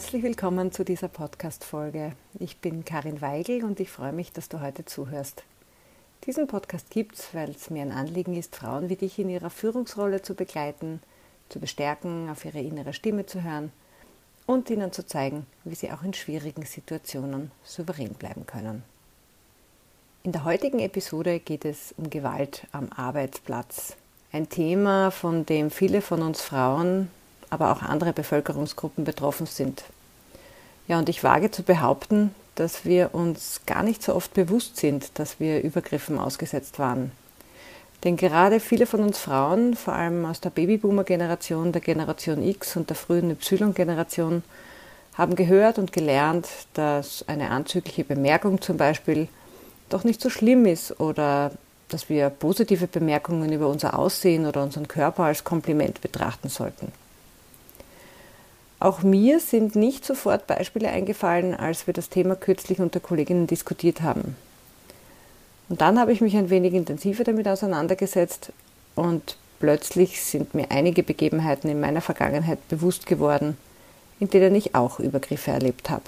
[0.00, 2.12] Herzlich willkommen zu dieser Podcast-Folge.
[2.38, 5.44] Ich bin Karin Weigel und ich freue mich, dass du heute zuhörst.
[6.24, 9.50] Diesen Podcast gibt es, weil es mir ein Anliegen ist, Frauen wie dich in ihrer
[9.50, 11.02] Führungsrolle zu begleiten,
[11.50, 13.72] zu bestärken, auf ihre innere Stimme zu hören
[14.46, 18.82] und ihnen zu zeigen, wie sie auch in schwierigen Situationen souverän bleiben können.
[20.22, 23.96] In der heutigen Episode geht es um Gewalt am Arbeitsplatz.
[24.32, 27.10] Ein Thema, von dem viele von uns Frauen
[27.50, 29.84] aber auch andere Bevölkerungsgruppen betroffen sind.
[30.88, 35.18] Ja, und ich wage zu behaupten, dass wir uns gar nicht so oft bewusst sind,
[35.18, 37.12] dass wir Übergriffen ausgesetzt waren.
[38.04, 42.88] Denn gerade viele von uns Frauen, vor allem aus der Babyboomer-Generation, der Generation X und
[42.88, 44.42] der frühen Y-Generation,
[45.14, 49.28] haben gehört und gelernt, dass eine anzügliche Bemerkung zum Beispiel
[49.90, 51.52] doch nicht so schlimm ist oder
[51.88, 56.92] dass wir positive Bemerkungen über unser Aussehen oder unseren Körper als Kompliment betrachten sollten.
[58.80, 64.00] Auch mir sind nicht sofort Beispiele eingefallen, als wir das Thema kürzlich unter Kolleginnen diskutiert
[64.00, 64.36] haben.
[65.68, 68.52] Und dann habe ich mich ein wenig intensiver damit auseinandergesetzt
[68.94, 73.58] und plötzlich sind mir einige Begebenheiten in meiner Vergangenheit bewusst geworden,
[74.18, 76.04] in denen ich auch Übergriffe erlebt habe.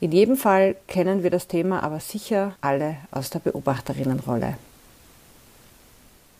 [0.00, 4.56] In jedem Fall kennen wir das Thema aber sicher alle aus der Beobachterinnenrolle.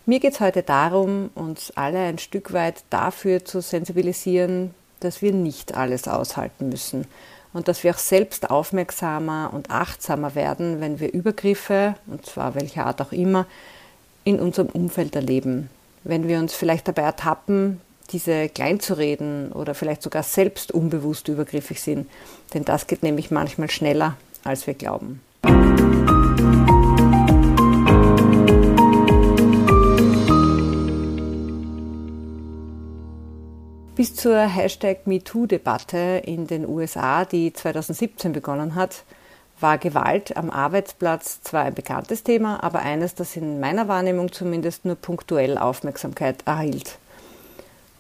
[0.07, 4.75] Mir geht es heute darum, uns alle ein Stück weit dafür zu sensibilisieren,
[5.05, 7.07] dass wir nicht alles aushalten müssen
[7.53, 12.87] und dass wir auch selbst aufmerksamer und achtsamer werden, wenn wir Übergriffe, und zwar welcher
[12.87, 13.47] Art auch immer,
[14.25, 15.69] in unserem Umfeld erleben.
[16.05, 22.09] Wenn wir uns vielleicht dabei ertappen, diese kleinzureden oder vielleicht sogar selbst unbewusst übergriffig sind.
[22.55, 25.21] Denn das geht nämlich manchmal schneller, als wir glauben.
[33.95, 39.05] Bis zur Hashtag MeToo-Debatte in den USA, die 2017 begonnen hat,
[39.61, 44.87] war Gewalt am Arbeitsplatz zwar ein bekanntes Thema, aber eines, das in meiner Wahrnehmung zumindest
[44.87, 46.97] nur punktuell Aufmerksamkeit erhielt.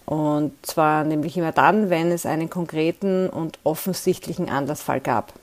[0.07, 5.35] Und zwar nämlich immer dann, wenn es einen konkreten und offensichtlichen Anlassfall gab.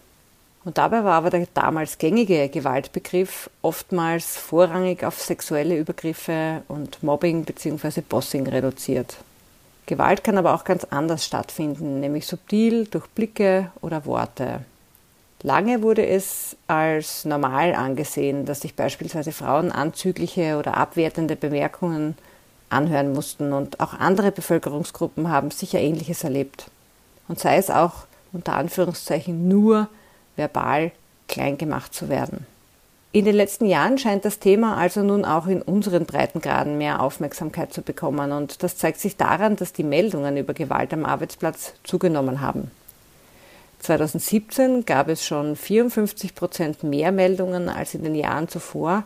[0.65, 7.45] Und dabei war aber der damals gängige Gewaltbegriff oftmals vorrangig auf sexuelle Übergriffe und Mobbing
[7.45, 8.01] bzw.
[8.01, 9.17] Bossing reduziert.
[9.89, 14.59] Gewalt kann aber auch ganz anders stattfinden, nämlich subtil durch Blicke oder Worte.
[15.41, 22.15] Lange wurde es als normal angesehen, dass sich beispielsweise Frauen anzügliche oder abwertende Bemerkungen
[22.69, 26.69] anhören mussten und auch andere Bevölkerungsgruppen haben sicher ähnliches erlebt.
[27.27, 29.87] Und sei es auch unter Anführungszeichen nur
[30.35, 30.91] verbal
[31.27, 32.45] klein gemacht zu werden.
[33.11, 37.73] In den letzten Jahren scheint das Thema also nun auch in unseren Breitengraden mehr Aufmerksamkeit
[37.73, 42.39] zu bekommen und das zeigt sich daran, dass die Meldungen über Gewalt am Arbeitsplatz zugenommen
[42.39, 42.69] haben.
[43.79, 49.05] 2017 gab es schon 54 Prozent mehr Meldungen als in den Jahren zuvor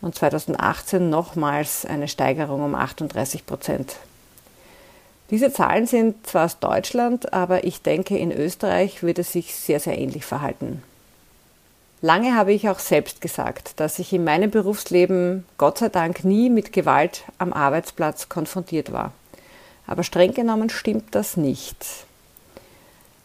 [0.00, 3.96] und 2018 nochmals eine Steigerung um 38 Prozent.
[5.30, 9.78] Diese Zahlen sind zwar aus Deutschland, aber ich denke, in Österreich wird es sich sehr,
[9.78, 10.82] sehr ähnlich verhalten.
[12.00, 16.48] Lange habe ich auch selbst gesagt, dass ich in meinem Berufsleben Gott sei Dank nie
[16.48, 19.12] mit Gewalt am Arbeitsplatz konfrontiert war.
[19.88, 21.84] Aber streng genommen stimmt das nicht.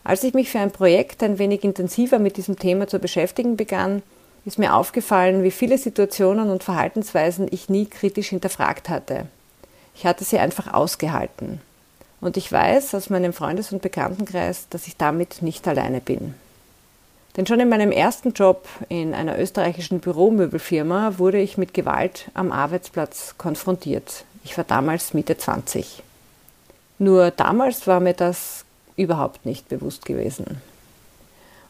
[0.03, 4.01] Als ich mich für ein Projekt ein wenig intensiver mit diesem Thema zu beschäftigen begann,
[4.43, 9.27] ist mir aufgefallen, wie viele Situationen und Verhaltensweisen ich nie kritisch hinterfragt hatte.
[9.95, 11.61] Ich hatte sie einfach ausgehalten.
[12.19, 16.33] Und ich weiß aus meinem Freundes- und Bekanntenkreis, dass ich damit nicht alleine bin.
[17.35, 22.51] Denn schon in meinem ersten Job in einer österreichischen Büromöbelfirma wurde ich mit Gewalt am
[22.51, 24.25] Arbeitsplatz konfrontiert.
[24.43, 26.03] Ich war damals Mitte 20.
[26.99, 30.61] Nur damals war mir das überhaupt nicht bewusst gewesen.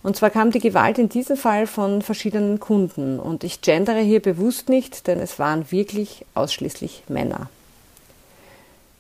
[0.02, 4.22] Und zwar kam die Gewalt in diesem Fall von verschiedenen Kunden und ich gendere hier
[4.22, 7.50] bewusst nicht, denn es waren wirklich ausschließlich Männer.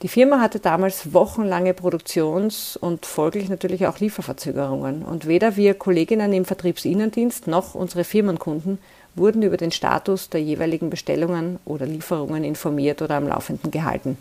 [0.03, 5.03] Die Firma hatte damals wochenlange Produktions- und folglich natürlich auch Lieferverzögerungen.
[5.03, 8.79] Und weder wir Kolleginnen im Vertriebsinnendienst noch unsere Firmenkunden
[9.15, 14.17] wurden über den Status der jeweiligen Bestellungen oder Lieferungen informiert oder am Laufenden gehalten.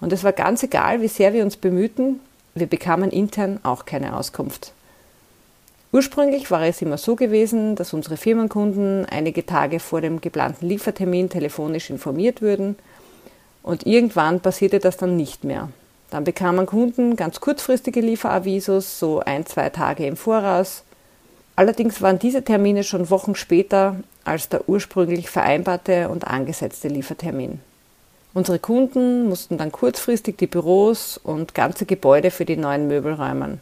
[0.00, 2.18] Und es war ganz egal, wie sehr wir uns bemühten,
[2.56, 4.72] wir bekamen intern auch keine Auskunft.
[5.92, 11.30] Ursprünglich war es immer so gewesen, dass unsere Firmenkunden einige Tage vor dem geplanten Liefertermin
[11.30, 12.74] telefonisch informiert würden
[13.66, 15.68] und irgendwann passierte das dann nicht mehr.
[16.10, 20.84] Dann bekamen Kunden ganz kurzfristige Lieferavisos, so ein, zwei Tage im Voraus.
[21.56, 27.60] Allerdings waren diese Termine schon Wochen später als der ursprünglich vereinbarte und angesetzte Liefertermin.
[28.34, 33.60] Unsere Kunden mussten dann kurzfristig die Büros und ganze Gebäude für die neuen Möbel räumen.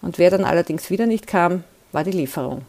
[0.00, 2.62] Und wer dann allerdings wieder nicht kam, war die Lieferung.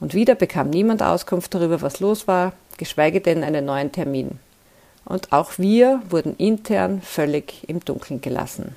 [0.00, 4.40] Und wieder bekam niemand Auskunft darüber, was los war, geschweige denn einen neuen Termin.
[5.06, 8.74] Und auch wir wurden intern völlig im Dunkeln gelassen.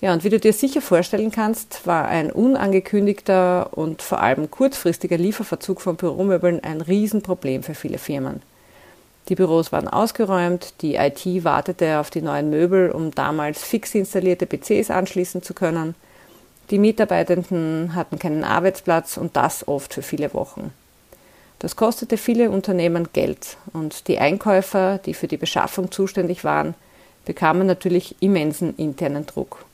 [0.00, 5.18] Ja, und wie du dir sicher vorstellen kannst, war ein unangekündigter und vor allem kurzfristiger
[5.18, 8.42] Lieferverzug von Büromöbeln ein Riesenproblem für viele Firmen.
[9.28, 14.46] Die Büros waren ausgeräumt, die IT wartete auf die neuen Möbel, um damals fix installierte
[14.46, 15.94] PCs anschließen zu können.
[16.70, 20.72] Die Mitarbeitenden hatten keinen Arbeitsplatz und das oft für viele Wochen.
[21.60, 26.74] Das kostete viele Unternehmen Geld und die Einkäufer, die für die Beschaffung zuständig waren,
[27.24, 29.64] bekamen natürlich immensen internen Druck.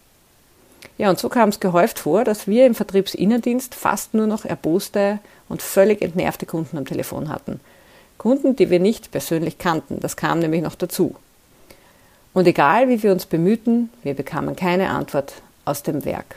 [0.98, 5.20] Ja, und so kam es gehäuft vor, dass wir im Vertriebsinnendienst fast nur noch erboste
[5.48, 7.60] und völlig entnervte Kunden am Telefon hatten–
[8.18, 10.00] Kunden, die wir nicht persönlich kannten.
[10.00, 11.14] Das kam nämlich noch dazu.
[12.32, 15.34] Und egal wie wir uns bemühten, wir bekamen keine Antwort
[15.64, 16.36] aus dem Werk.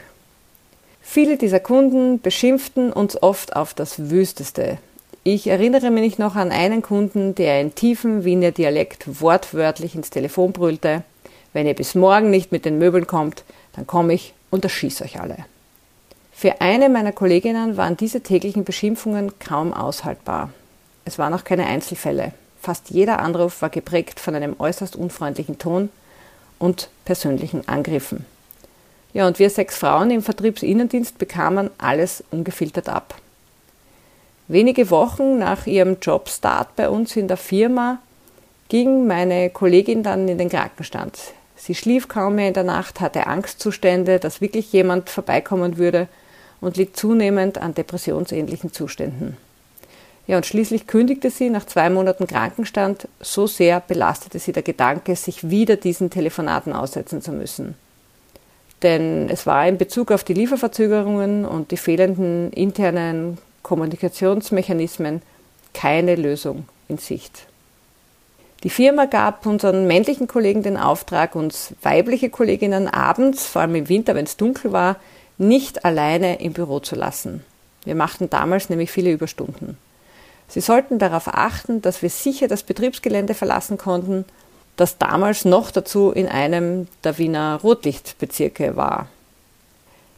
[1.02, 4.78] Viele dieser Kunden beschimpften uns oft auf das Wüsteste.
[5.24, 10.54] Ich erinnere mich noch an einen Kunden, der in tiefem Wiener Dialekt wortwörtlich ins Telefon
[10.54, 11.04] brüllte,
[11.52, 13.44] wenn ihr bis morgen nicht mit den Möbeln kommt,
[13.74, 15.38] dann komme ich und erschieße euch alle.
[16.32, 20.52] Für eine meiner Kolleginnen waren diese täglichen Beschimpfungen kaum aushaltbar.
[21.04, 22.32] Es waren auch keine Einzelfälle.
[22.62, 25.90] Fast jeder Anruf war geprägt von einem äußerst unfreundlichen Ton
[26.60, 28.26] und persönlichen Angriffen.
[29.12, 33.16] Ja, und wir sechs Frauen im Vertriebsinnendienst bekamen alles ungefiltert ab.
[34.50, 38.00] Wenige Wochen nach ihrem Jobstart bei uns in der Firma
[38.68, 41.20] ging meine Kollegin dann in den Krankenstand.
[41.56, 46.08] Sie schlief kaum mehr in der Nacht, hatte Angstzustände, dass wirklich jemand vorbeikommen würde
[46.62, 49.38] und litt zunehmend an depressionsähnlichen Zuständen.
[50.26, 53.08] Ja, und schließlich kündigte sie nach zwei Monaten Krankenstand.
[53.20, 57.76] So sehr belastete sie der Gedanke, sich wieder diesen Telefonaten aussetzen zu müssen.
[58.82, 65.22] Denn es war in Bezug auf die Lieferverzögerungen und die fehlenden internen Kommunikationsmechanismen
[65.74, 67.46] keine Lösung in Sicht.
[68.64, 73.90] Die Firma gab unseren männlichen Kollegen den Auftrag, uns weibliche Kolleginnen abends, vor allem im
[73.90, 74.98] Winter, wenn es dunkel war,
[75.38, 77.44] nicht alleine im Büro zu lassen.
[77.86, 79.78] Wir machten damals nämlich viele Überstunden.
[80.50, 84.26] Sie sollten darauf achten, dass wir sicher das Betriebsgelände verlassen konnten,
[84.76, 89.08] das damals noch dazu in einem der Wiener Rotlichtbezirke war.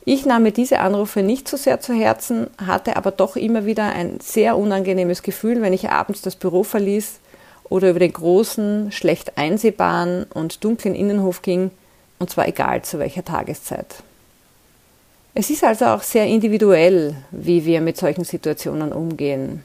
[0.04, 3.86] Ich nahm mir diese Anrufe nicht so sehr zu Herzen, hatte aber doch immer wieder
[3.86, 7.20] ein sehr unangenehmes Gefühl, wenn ich abends das Büro verließ
[7.66, 11.70] oder über den großen, schlecht einsehbaren und dunklen Innenhof ging,
[12.18, 13.96] und zwar egal zu welcher Tageszeit.
[15.34, 19.64] Es ist also auch sehr individuell, wie wir mit solchen Situationen umgehen.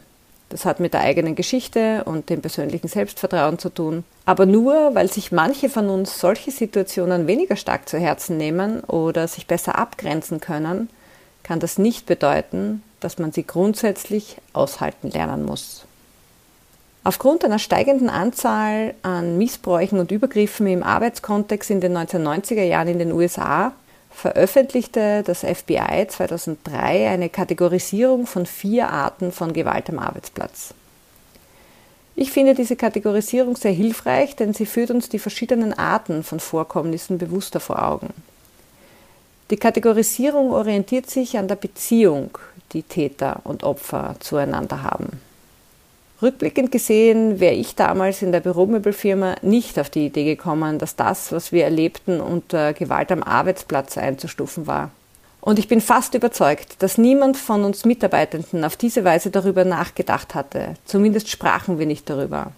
[0.48, 4.04] Das hat mit der eigenen Geschichte und dem persönlichen Selbstvertrauen zu tun.
[4.26, 9.26] Aber nur, weil sich manche von uns solche Situationen weniger stark zu Herzen nehmen oder
[9.26, 10.88] sich besser abgrenzen können,
[11.42, 15.84] kann das nicht bedeuten, dass man sie grundsätzlich aushalten lernen muss.
[17.04, 22.98] Aufgrund einer steigenden Anzahl an Missbräuchen und Übergriffen im Arbeitskontext in den 1990er Jahren in
[22.98, 23.72] den USA
[24.16, 30.72] veröffentlichte das FBI 2003 eine Kategorisierung von vier Arten von Gewalt am Arbeitsplatz.
[32.14, 37.18] Ich finde diese Kategorisierung sehr hilfreich, denn sie führt uns die verschiedenen Arten von Vorkommnissen
[37.18, 38.14] bewusster vor Augen.
[39.50, 42.38] Die Kategorisierung orientiert sich an der Beziehung,
[42.72, 45.20] die Täter und Opfer zueinander haben.
[46.22, 51.30] Rückblickend gesehen wäre ich damals in der Büromöbelfirma nicht auf die Idee gekommen, dass das,
[51.30, 54.90] was wir erlebten, unter Gewalt am Arbeitsplatz einzustufen war.
[55.42, 60.34] Und ich bin fast überzeugt, dass niemand von uns Mitarbeitenden auf diese Weise darüber nachgedacht
[60.34, 60.74] hatte.
[60.86, 62.52] Zumindest sprachen wir nicht darüber.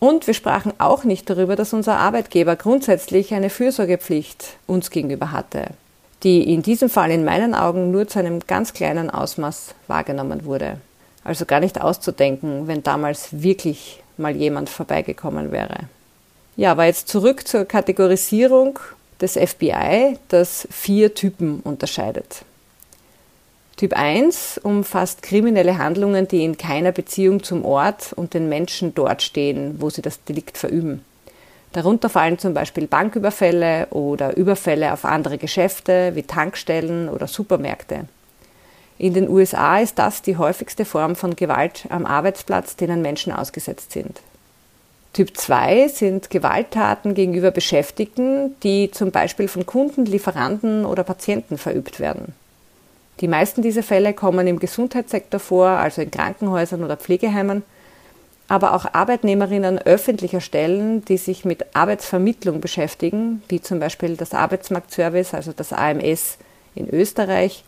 [0.00, 5.66] Und wir sprachen auch nicht darüber, dass unser Arbeitgeber grundsätzlich eine Fürsorgepflicht uns gegenüber hatte,
[6.22, 10.78] die in diesem Fall in meinen Augen nur zu einem ganz kleinen Ausmaß wahrgenommen wurde.
[11.24, 15.80] Also gar nicht auszudenken, wenn damals wirklich mal jemand vorbeigekommen wäre.
[16.56, 18.78] Ja, aber jetzt zurück zur Kategorisierung
[19.20, 22.44] des FBI, das vier Typen unterscheidet.
[23.76, 29.20] Typ 1 umfasst kriminelle Handlungen, die in keiner Beziehung zum Ort und den Menschen dort
[29.22, 31.04] stehen, wo sie das Delikt verüben.
[31.72, 38.04] Darunter fallen zum Beispiel Banküberfälle oder Überfälle auf andere Geschäfte wie Tankstellen oder Supermärkte.
[38.98, 43.92] In den USA ist das die häufigste Form von Gewalt am Arbeitsplatz, denen Menschen ausgesetzt
[43.92, 44.20] sind.
[45.12, 52.00] Typ 2 sind Gewalttaten gegenüber Beschäftigten, die zum Beispiel von Kunden, Lieferanten oder Patienten verübt
[52.00, 52.34] werden.
[53.20, 57.62] Die meisten dieser Fälle kommen im Gesundheitssektor vor, also in Krankenhäusern oder Pflegeheimen.
[58.46, 65.32] aber auch Arbeitnehmerinnen öffentlicher Stellen, die sich mit Arbeitsvermittlung beschäftigen, wie zum Beispiel das Arbeitsmarktservice,
[65.32, 66.36] also das AMS
[66.74, 67.64] in Österreich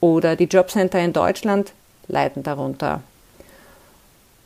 [0.00, 1.72] oder die Jobcenter in Deutschland,
[2.06, 3.02] leiden darunter.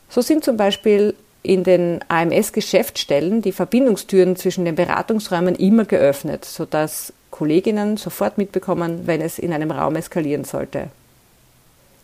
[0.08, 7.12] So sind zum Beispiel in den AMS-Geschäftsstellen die Verbindungstüren zwischen den Beratungsräumen immer geöffnet, sodass
[7.30, 10.88] Kolleginnen sofort mitbekommen, wenn es in einem Raum eskalieren sollte.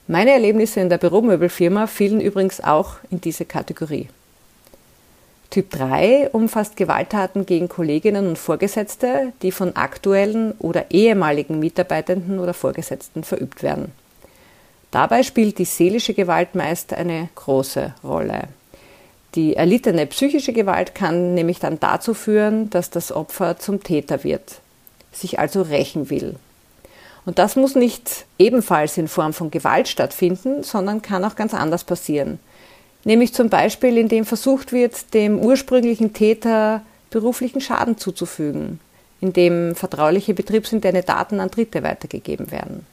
[0.07, 4.09] Meine Erlebnisse in der Büromöbelfirma fielen übrigens auch in diese Kategorie.
[5.51, 12.53] Typ 3 umfasst Gewalttaten gegen Kolleginnen und Vorgesetzte, die von aktuellen oder ehemaligen Mitarbeitenden oder
[12.53, 13.93] Vorgesetzten verübt werden.
[14.91, 18.49] Dabei spielt die seelische Gewalt meist eine große Rolle.
[19.35, 24.61] Die erlittene psychische Gewalt kann nämlich dann dazu führen, dass das Opfer zum Täter wird,
[25.13, 26.37] sich also rächen will.
[27.27, 31.85] Und das muss nicht ebenfalls in Form von Gewalt stattfinden, sondern kann auch ganz anders
[31.85, 32.39] passieren.
[33.09, 38.81] Nämlich zum Beispiel, indem versucht wird, dem ursprünglichen Täter beruflichen Schaden zuzufügen,
[39.23, 42.85] indem vertrauliche betriebsinterne Daten an Dritte weitergegeben werden.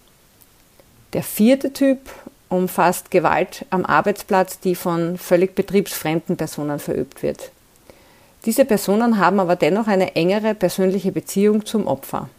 [1.12, 2.00] Der vierte Typ
[2.48, 7.52] umfasst Gewalt am Arbeitsplatz, die von völlig betriebsfremden Personen verübt wird.
[8.46, 12.30] Diese Personen haben aber dennoch eine engere persönliche Beziehung zum Opfer.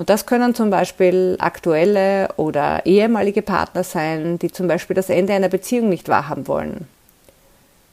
[0.00, 5.34] Und das können zum Beispiel aktuelle oder ehemalige Partner sein, die zum Beispiel das Ende
[5.34, 6.88] einer Beziehung nicht wahrhaben wollen.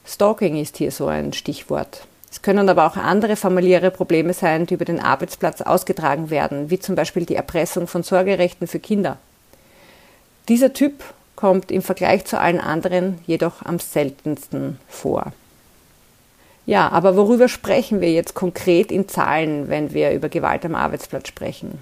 [0.06, 2.08] Stalking ist hier so ein Stichwort.
[2.32, 6.80] Es können aber auch andere familiäre Probleme sein, die über den Arbeitsplatz ausgetragen werden, wie
[6.80, 9.18] zum Beispiel die Erpressung von Sorgerechten für Kinder.
[10.48, 11.04] Dieser Typ
[11.36, 15.34] kommt im Vergleich zu allen anderen jedoch am seltensten vor.
[16.66, 21.28] Ja, aber worüber sprechen wir jetzt konkret in Zahlen, wenn wir über Gewalt am Arbeitsplatz
[21.28, 21.80] sprechen?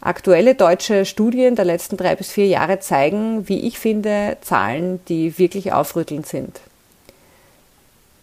[0.00, 5.38] Aktuelle deutsche Studien der letzten drei bis vier Jahre zeigen, wie ich finde, Zahlen, die
[5.38, 6.60] wirklich aufrüttelnd sind.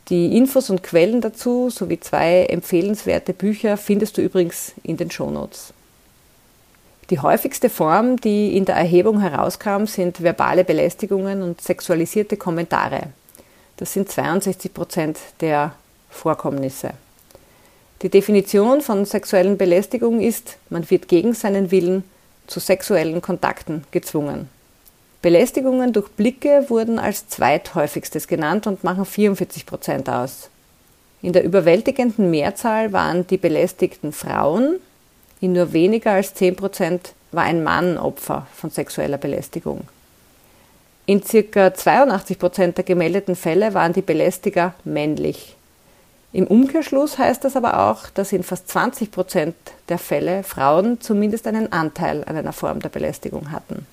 [0.09, 5.73] Die Infos und Quellen dazu sowie zwei empfehlenswerte Bücher findest du übrigens in den Shownotes.
[7.09, 13.07] Die häufigste Form, die in der Erhebung herauskam, sind verbale Belästigungen und sexualisierte Kommentare.
[13.77, 15.73] Das sind 62 Prozent der
[16.09, 16.91] Vorkommnisse.
[18.03, 22.03] Die Definition von sexuellen Belästigung ist, man wird gegen seinen Willen
[22.47, 24.49] zu sexuellen Kontakten gezwungen.
[25.21, 30.49] Belästigungen durch Blicke wurden als zweithäufigstes genannt und machen 44 Prozent aus.
[31.21, 34.81] In der überwältigenden Mehrzahl waren die belästigten Frauen,
[35.39, 39.87] in nur weniger als 10 Prozent war ein Mann Opfer von sexueller Belästigung.
[41.05, 41.73] In ca.
[41.73, 45.55] 82 Prozent der gemeldeten Fälle waren die Belästiger männlich.
[46.33, 49.55] Im Umkehrschluss heißt das aber auch, dass in fast 20 Prozent
[49.87, 53.85] der Fälle Frauen zumindest einen Anteil an einer Form der Belästigung hatten.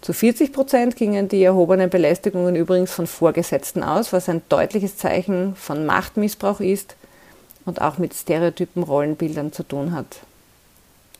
[0.00, 5.54] Zu 40 Prozent gingen die erhobenen Belästigungen übrigens von Vorgesetzten aus, was ein deutliches Zeichen
[5.54, 6.96] von Machtmissbrauch ist
[7.66, 10.20] und auch mit stereotypen Rollenbildern zu tun hat.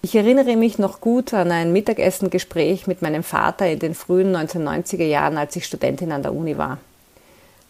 [0.01, 5.05] Ich erinnere mich noch gut an ein Mittagessengespräch mit meinem Vater in den frühen 1990er
[5.05, 6.79] Jahren, als ich Studentin an der Uni war.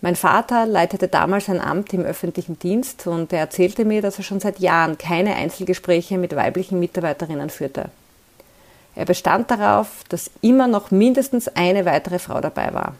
[0.02, 4.24] Mein Vater leitete damals ein Amt im öffentlichen Dienst und er erzählte mir, dass er
[4.24, 7.90] schon seit Jahren keine Einzelgespräche mit weiblichen Mitarbeiterinnen führte.
[8.94, 12.94] Er bestand darauf, dass immer noch mindestens eine weitere Frau dabei war.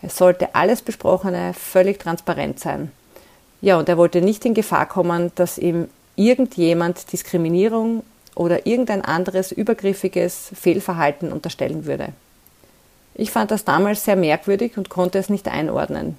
[0.00, 2.92] Es sollte alles Besprochene völlig transparent sein.
[3.60, 8.04] Ja, und er wollte nicht in Gefahr kommen, dass ihm irgendjemand Diskriminierung
[8.34, 12.10] oder irgendein anderes übergriffiges Fehlverhalten unterstellen würde.
[13.20, 16.16] Ich fand das damals sehr merkwürdig und konnte es nicht einordnen,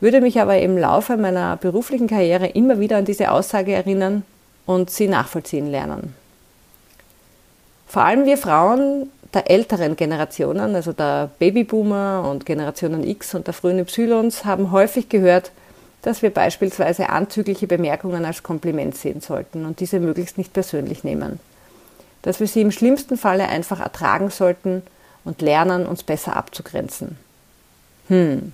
[0.00, 4.22] würde mich aber im Laufe meiner beruflichen Karriere immer wieder an diese Aussage erinnern
[4.64, 6.14] und sie nachvollziehen lernen.
[7.86, 13.52] Vor allem wir Frauen der älteren Generationen, also der Babyboomer und Generationen X und der
[13.52, 15.50] frühen Ys, haben häufig gehört,
[16.00, 21.40] dass wir beispielsweise anzügliche Bemerkungen als Kompliment sehen sollten und diese möglichst nicht persönlich nehmen.
[22.22, 24.82] Dass wir sie im schlimmsten Falle einfach ertragen sollten
[25.24, 27.16] und lernen, uns besser abzugrenzen.
[28.08, 28.52] Hm.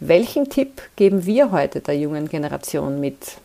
[0.00, 3.36] Welchen Tipp geben wir heute der jungen Generation mit?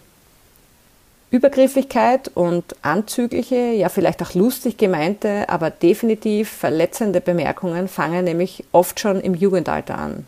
[1.31, 8.99] Übergriffigkeit und anzügliche, ja vielleicht auch lustig gemeinte, aber definitiv verletzende Bemerkungen fangen nämlich oft
[9.01, 10.25] schon im Jugendalter an.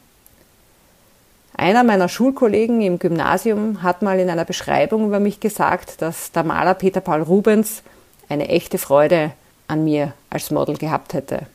[1.56, 6.44] Einer meiner Schulkollegen im Gymnasium hat mal in einer Beschreibung über mich gesagt, dass der
[6.44, 7.84] Maler Peter Paul Rubens
[8.30, 9.32] eine echte Freude
[9.68, 11.48] an mir als Model gehabt hätte.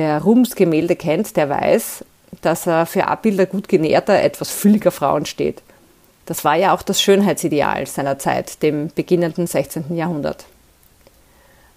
[0.00, 2.04] Wer Rubens Gemälde kennt, der weiß,
[2.40, 5.60] dass er für Abbilder gut genährter, etwas fülliger Frauen steht.
[6.24, 9.96] Das war ja auch das Schönheitsideal seiner Zeit, dem beginnenden 16.
[9.96, 10.44] Jahrhundert.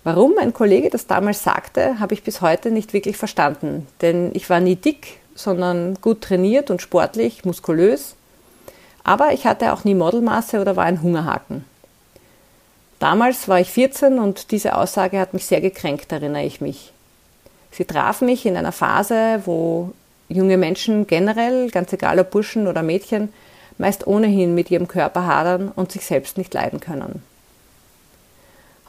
[0.04, 4.52] Warum ein Kollege das damals sagte, habe ich bis heute nicht wirklich verstanden, denn ich
[4.52, 8.14] war nie dick sondern gut trainiert und sportlich, muskulös.
[9.04, 11.66] Aber ich hatte auch nie Modelmasse oder war ein Hungerhaken.
[13.00, 16.94] Damals war ich 14 und diese Aussage hat mich sehr gekränkt, erinnere ich mich.
[17.72, 19.94] Sie traf mich in einer Phase, wo
[20.28, 23.30] junge Menschen generell, ganz egal ob Burschen oder Mädchen,
[23.78, 27.24] meist ohnehin mit ihrem Körper hadern und sich selbst nicht leiden können.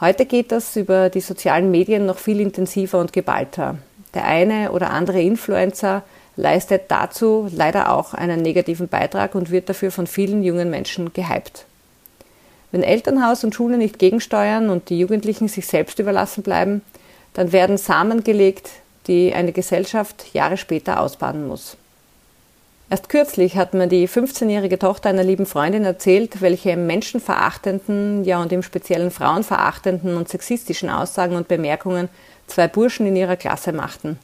[0.01, 3.79] Heute geht das über die sozialen Medien noch viel intensiver und geballter.
[4.15, 6.03] Der eine oder andere Influencer
[6.37, 11.67] leistet dazu leider auch einen negativen Beitrag und wird dafür von vielen jungen Menschen gehypt.
[12.73, 16.83] Wenn Elternhaus und Schule nicht gegensteuern und die Jugendlichen sich selbst überlassen bleiben,
[17.35, 18.71] dann werden Samen gelegt,
[19.07, 21.77] die eine Gesellschaft Jahre später ausbaden muss.
[22.91, 28.53] Erst kürzlich hat mir die 15-jährige Tochter einer lieben Freundin erzählt, welche menschenverachtenden, ja und
[28.53, 32.11] im speziellen frauenverachtenden und sexistischen Aussagen und Bemerkungen
[32.47, 34.19] zwei Burschen in ihrer Klasse machten.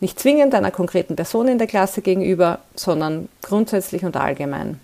[0.00, 4.80] Nicht zwingend einer konkreten Person in der Klasse gegenüber, sondern grundsätzlich und allgemein.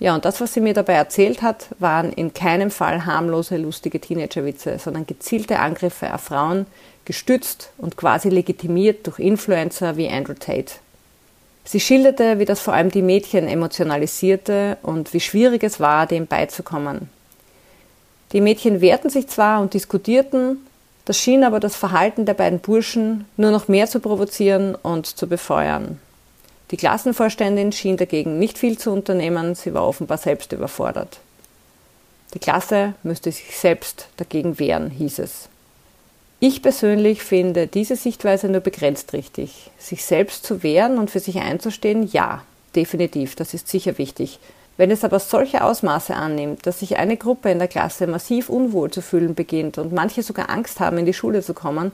[0.00, 4.00] Ja, und das, was sie mir dabei erzählt hat, waren in keinem Fall harmlose, lustige
[4.00, 6.66] Teenagerwitze, sondern gezielte Angriffe auf Frauen,
[7.04, 10.72] gestützt und quasi legitimiert durch Influencer wie Andrew Tate.
[11.64, 16.26] Sie schilderte, wie das vor allem die Mädchen emotionalisierte und wie schwierig es war, dem
[16.26, 17.10] beizukommen.
[18.32, 20.66] Die Mädchen wehrten sich zwar und diskutierten,
[21.04, 25.26] das schien aber das Verhalten der beiden Burschen nur noch mehr zu provozieren und zu
[25.26, 25.98] befeuern.
[26.70, 31.18] Die Klassenvorständin schien dagegen nicht viel zu unternehmen, sie war offenbar selbst überfordert.
[32.34, 35.48] Die Klasse müsste sich selbst dagegen wehren, hieß es.
[36.38, 39.70] Ich persönlich finde diese Sichtweise nur begrenzt richtig.
[39.78, 42.44] Sich selbst zu wehren und für sich einzustehen, ja,
[42.76, 44.38] definitiv, das ist sicher wichtig.
[44.76, 48.90] Wenn es aber solche Ausmaße annimmt, dass sich eine Gruppe in der Klasse massiv unwohl
[48.90, 51.92] zu fühlen beginnt und manche sogar Angst haben, in die Schule zu kommen,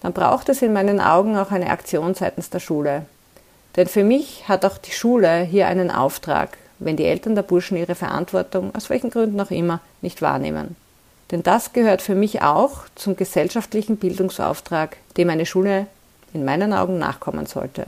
[0.00, 3.06] dann braucht es in meinen Augen auch eine Aktion seitens der Schule.
[3.76, 7.76] Denn für mich hat auch die Schule hier einen Auftrag, wenn die Eltern der Burschen
[7.76, 10.76] ihre Verantwortung, aus welchen Gründen auch immer, nicht wahrnehmen.
[11.30, 15.86] Denn das gehört für mich auch zum gesellschaftlichen Bildungsauftrag, dem eine Schule
[16.32, 17.86] in meinen Augen nachkommen sollte.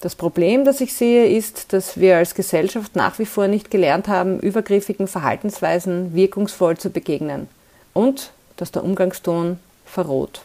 [0.00, 4.06] Das Problem, das ich sehe, ist, dass wir als Gesellschaft nach wie vor nicht gelernt
[4.06, 7.48] haben, übergriffigen Verhaltensweisen wirkungsvoll zu begegnen
[7.94, 10.42] und dass der Umgangston verroht.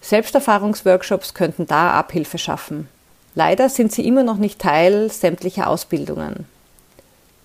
[0.00, 2.88] Selbsterfahrungsworkshops könnten da Abhilfe schaffen.
[3.34, 6.46] Leider sind sie immer noch nicht Teil sämtlicher Ausbildungen.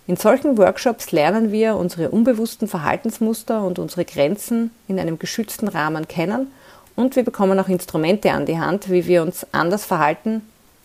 [0.07, 6.07] In solchen Workshops lernen wir unsere unbewussten Verhaltensmuster und unsere Grenzen in einem geschützten Rahmen
[6.07, 6.51] kennen
[6.95, 10.41] und wir bekommen auch Instrumente an die Hand, wie wir uns anders verhalten,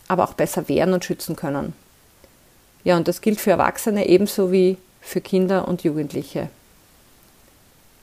[0.07, 1.73] aber auch besser wehren und schützen können.
[2.83, 6.49] Ja, und das gilt für Erwachsene ebenso wie für Kinder und Jugendliche.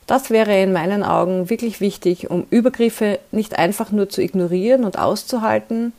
[0.06, 4.98] Das wäre in meinen Augen wirklich wichtig, um Übergriffe nicht einfach nur zu ignorieren und
[4.98, 5.92] auszuhalten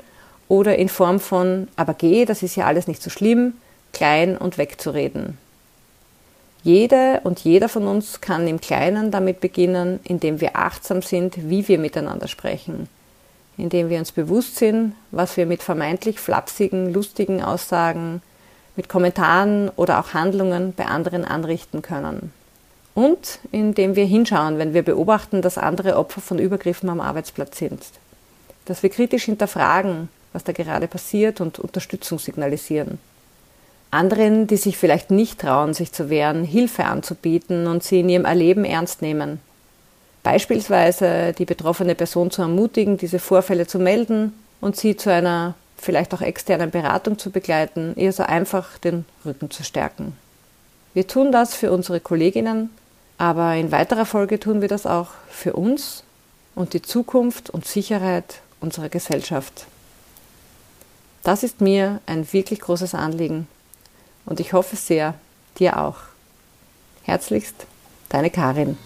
[0.49, 3.53] oder in Form von, aber geh, das ist ja alles nicht so schlimm,
[3.93, 5.37] klein und wegzureden.
[6.63, 11.69] Jede und jeder von uns kann im Kleinen damit beginnen, indem wir achtsam sind, wie
[11.69, 12.89] wir miteinander sprechen,
[13.57, 18.21] indem wir uns bewusst sind, was wir mit vermeintlich flapsigen, lustigen Aussagen,
[18.75, 22.33] mit Kommentaren oder auch Handlungen bei anderen anrichten können.
[22.95, 27.81] Und indem wir hinschauen, wenn wir beobachten, dass andere Opfer von Übergriffen am Arbeitsplatz sind.
[28.65, 32.99] Dass wir kritisch hinterfragen, was da gerade passiert und Unterstützung signalisieren
[33.91, 38.25] anderen, die sich vielleicht nicht trauen, sich zu wehren, Hilfe anzubieten und sie in ihrem
[38.25, 39.39] Erleben ernst nehmen.
[40.23, 46.13] Beispielsweise die betroffene Person zu ermutigen, diese Vorfälle zu melden und sie zu einer vielleicht
[46.13, 50.15] auch externen Beratung zu begleiten, ihr so einfach den Rücken zu stärken.
[50.93, 52.69] Wir tun das für unsere Kolleginnen,
[53.17, 56.03] aber in weiterer Folge tun wir das auch für uns
[56.53, 59.67] und die Zukunft und Sicherheit unserer Gesellschaft.
[61.29, 63.47] Das ist mir ein wirklich großes Anliegen
[64.25, 65.13] und ich hoffe sehr,
[65.59, 65.97] dir auch.
[67.03, 67.67] Herzlichst,
[68.09, 68.79] deine Karin.